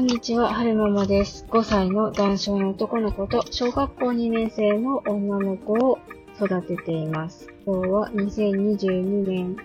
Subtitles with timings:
[0.00, 1.44] こんにちは、はるままです。
[1.50, 5.98] 5歳の男性の男の子と小学校2年生の女の子を
[6.36, 7.48] 育てています。
[7.66, 9.56] 今日は2022年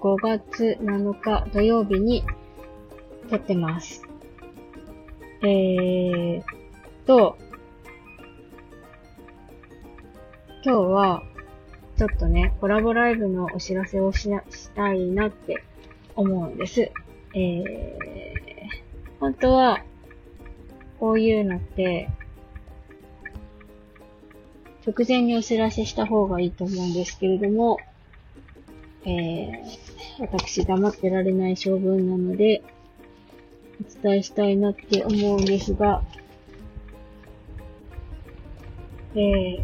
[0.00, 2.22] 5月7日土曜日に
[3.30, 4.06] 撮ってます。
[5.42, 6.42] えー
[7.04, 7.36] と、
[10.64, 11.22] 今日は
[11.98, 15.64] ちょっとね、コラボライブのお知らせをしなしたいなって
[16.14, 16.92] 思うんです。
[17.34, 17.98] えー、
[19.20, 19.84] 本当は、
[21.00, 22.10] こういうのって、
[24.86, 27.78] 直前にお知らせした方がいいと思うんですけれども、
[29.04, 29.62] えー、
[30.20, 32.62] 私黙ってられない性分なので、
[33.80, 36.02] お伝えしたいなって思うんですが、
[39.14, 39.58] えー、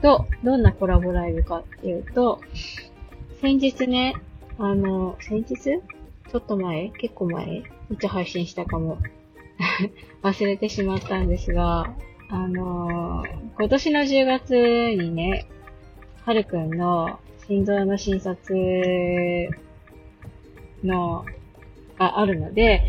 [0.00, 2.40] と、どんなコラボライブかっていうと、
[3.42, 4.14] 先日ね、
[4.58, 5.56] あの、先日？
[5.56, 6.90] ちょっと前？
[6.90, 7.58] 結構前？
[7.58, 7.64] い
[8.00, 8.98] つ配信したかも。
[10.22, 11.94] 忘れてしまったんですが、
[12.28, 15.46] あのー今年の10月にね、
[16.24, 19.48] はるくんの心臓の診察
[20.82, 21.24] の、
[21.96, 22.82] があるので、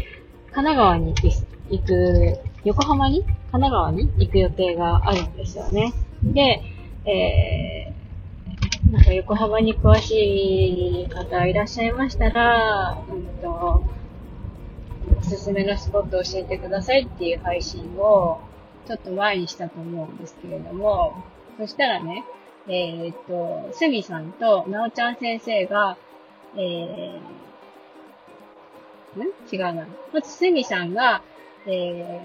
[0.52, 1.28] 神奈川に行く、
[1.70, 3.22] 行く、横浜に？
[3.24, 5.94] 神奈川に行く予定があるんですよね。
[6.24, 6.64] で、
[7.06, 13.84] えー、なんか横浜に詳しい方いらっしゃいましたら、うんと、
[15.26, 18.40] すすめのスポットを教えてくださいっていう配信を、
[18.88, 21.24] ちょっと前にしたと思うんですけれども、
[21.58, 22.24] そしたらね、
[22.68, 25.98] えーっと、すみさんとなおちゃん先生が、
[26.56, 27.18] えー、
[29.20, 29.24] ん？
[29.52, 29.88] 違うな。
[30.14, 31.22] まずすみさんが、
[31.66, 32.22] え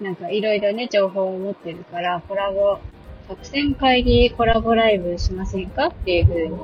[0.00, 2.78] ー、なんかいろいろね、情報を持ってるから、コラボ、
[3.26, 5.88] 作戦会議コラボライブしませんか？
[5.88, 6.56] っていうふうに、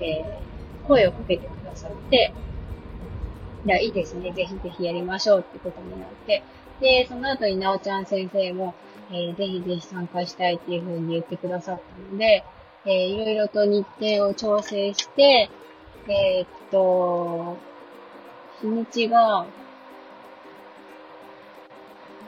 [0.00, 2.32] えー、声をかけてくださって、
[3.66, 4.32] いや、いいですね。
[4.32, 6.42] ぜひぜひやりましょうってことになって。
[6.80, 8.74] で、その後になおちゃん先生も、
[9.10, 12.44] えーぜひぜひ参加したいっていうふうに言ってくださったので、
[12.86, 15.50] えーいろいろと日程を調整して、
[16.08, 17.58] えーっと、
[18.62, 19.46] 日にちが、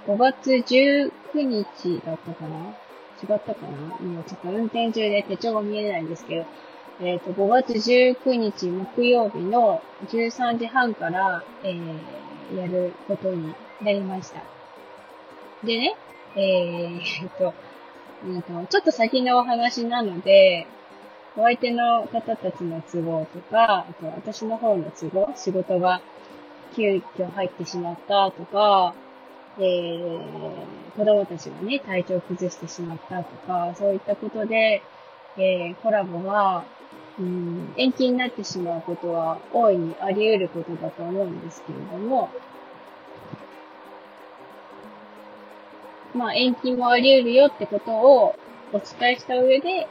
[0.06, 2.74] 5月19日だったかな？
[3.22, 3.96] 違ったかな？
[4.00, 6.46] 今ちょっと運転中で手帳が見えないんですけど、
[7.00, 14.42] えっ、と、5月19日木曜日の13時半から、えー、やることになりました。
[15.64, 15.96] でね、
[16.36, 17.54] えー、と、
[18.24, 20.66] うんと、ちょっと先のお話なので、
[21.36, 26.02] お相手の方たちの都合とか、あと私の方の都合、仕事が
[26.74, 28.94] 急遽入ってしまったとか、
[29.58, 34.82] えー、子供たちがね、体調を崩してしまったとか、そういったことで、
[35.36, 36.64] えー、コラボが、
[37.18, 42.30] うん、延期になってしまうことは大いにあり得ることだと思うんですけれども、
[46.14, 48.34] まあ延期もあり得るよってことを
[48.72, 49.88] お伝えした上で、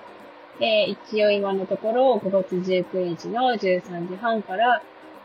[0.59, 4.81] えー一応今のところ5月19日の13時半から、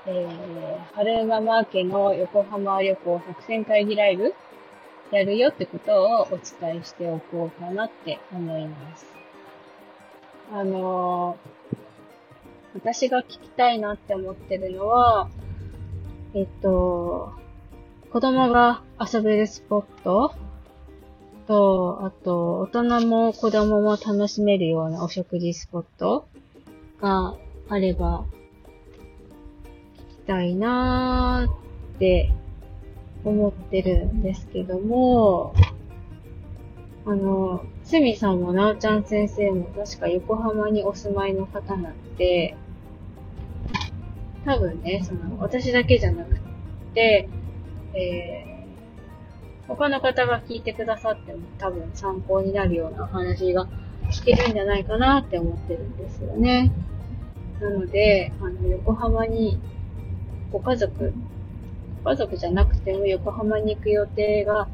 [0.06, 4.34] えー、春馬マーケの横浜旅行作戦会議ライブ
[5.10, 9.25] やるよってことをお伝えしておこうかなって思います。
[10.52, 11.56] あのー
[12.76, 15.30] 私が聞きたいなって思ってるのは、
[16.34, 17.32] えっと、
[18.12, 20.34] 子供が遊べるスポット
[21.46, 26.28] と、あと、大人も子供も楽しめるようなお食事スポット
[27.00, 27.34] が
[27.70, 28.26] あれば、
[29.96, 32.30] 聞きたいなーって
[33.24, 35.54] 思ってるんですけども、
[37.06, 42.56] あの、すみさんもなおちゃん先生も確か横浜にお住まいの方なんで、
[44.44, 46.36] 多分ね、その、私だけじゃなく
[46.94, 47.28] て、
[47.94, 53.68] えー、他の方が聞いてくださっても多分参考になるような話が
[54.10, 56.72] 聞けるんじゃないかなって思ってるんですよね。
[57.60, 59.60] なので、あの、横浜に
[60.50, 61.12] ご家族、
[62.02, 64.66] ご家族じゃなくても横浜に行く予定が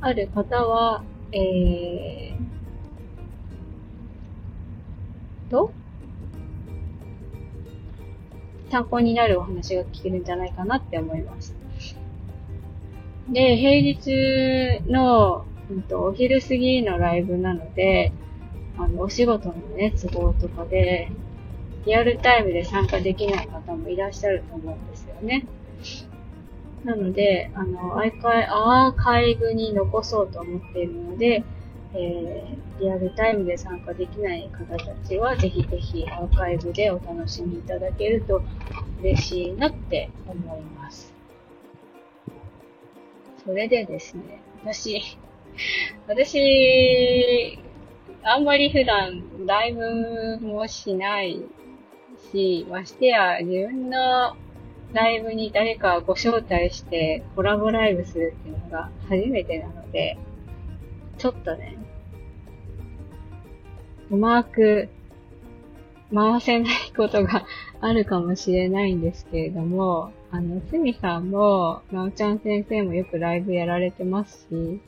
[0.00, 1.02] ある方は、
[1.32, 5.72] えー、と、
[8.70, 11.54] 参考になるお話が聞けるんじゃないかなって思います。
[13.28, 18.12] で、平日の、うんと、お昼過ぎのライブなので、
[18.78, 21.10] あの、お仕事のね、都合とかで、
[21.86, 25.46] リアルタイムで参加できない方もいらっしゃると思うんですよね。
[26.84, 31.44] なので、あの、アーカイアーカイブに残そうと思っているので、
[31.94, 38.42] えー、リアルタイムで参加できない方たちは、ぜひぜひアーカイブでお楽しみいただけると
[39.00, 41.12] 嬉しいなって思います。
[43.44, 45.18] それでですね、私、
[46.08, 47.58] 私、
[48.24, 51.42] あんまり普段ライブもしない
[52.32, 54.36] し、ましてや自分の
[54.92, 60.18] ライブに誰かご招待してコラボライブするっていうのが初めてなので、
[61.18, 61.78] ちょっとね、
[64.10, 64.88] うまく
[66.14, 67.46] 回せないことが
[67.80, 74.80] あるかもしれないんですけれども、あの、すみさんも、なおちゃん先生もよくライブやられてますし、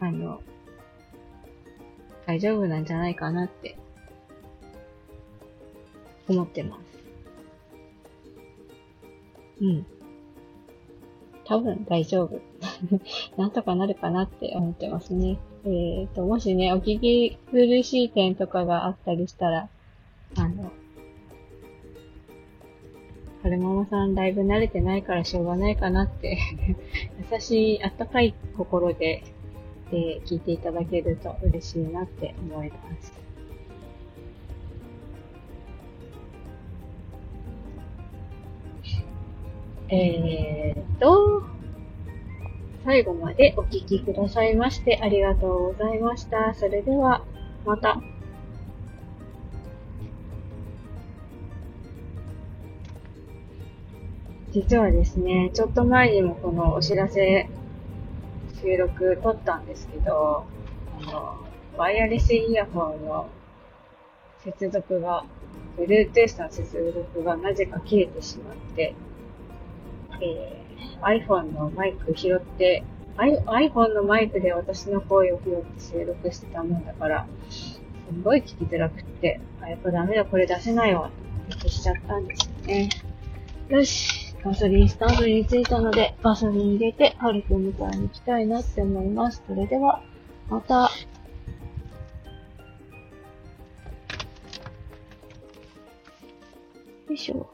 [0.00, 0.42] あの、
[2.26, 3.78] 大丈夫なんじゃないかなって
[6.28, 6.99] 思ってます。
[9.60, 9.86] うん。
[11.44, 12.40] 多分大丈夫。
[13.36, 15.38] なんとかなるかなって思ってますね。
[15.64, 19.68] えっ、ー、と、もしね、お聞き苦しい点とかがあったりしたら、
[20.36, 20.70] あの、
[23.42, 26.38] 春ママさんライブ慣れてないからしょうがないかなって
[27.32, 29.22] 優しい、あったかい心で、
[29.92, 33.12] えー、聞いていただけると嬉しいなって思います。
[39.92, 41.42] えーと、
[42.84, 46.54] 最後までお聞きくださいましてありがとうございました。
[46.54, 47.24] それでは、
[47.66, 48.00] また。
[54.52, 57.48] 実はですね、ちょっと前にもこのお知らせ
[58.62, 60.44] 収録撮ったんですけど、
[61.00, 61.36] あの、
[61.76, 63.28] ワイヤレスイヤホンの
[64.44, 65.24] 接続が、
[65.76, 68.94] Bluetooth の接続がなぜか切れてしまって、
[70.20, 72.84] えー、iPhone のマイク拾って、
[73.16, 77.80] iPhone のマイクで私の声を拾って収録してたもんだから、す
[78.22, 81.10] ごい聞きづらくって、あ、やっぱダメだ、これ出せないわ、
[81.52, 82.88] って消しちゃったんですよね。
[83.68, 84.30] よし。
[84.42, 89.42] ガソリンスタンドに着いたので、ガソリン入れて、ハルくん迎えに行きたいなって思います。
[89.46, 90.02] それでは、
[90.48, 90.90] また。
[97.08, 97.50] よいしょ。